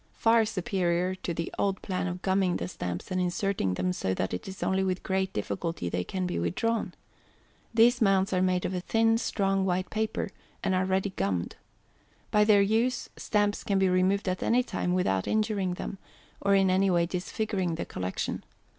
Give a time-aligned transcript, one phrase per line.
[0.13, 4.33] Far superior to the old plan of gumming the Stamps, and inserting them so that
[4.33, 6.95] it is only with great difficulty they can be withdrawn.
[7.71, 10.31] These Mounts are made of a thin strong white paper,
[10.63, 11.55] and are ready gummed.
[12.31, 15.99] By their use, Stamps can be removed at any time without injuring them,
[16.41, 18.43] or in any way disfiguring the Collection.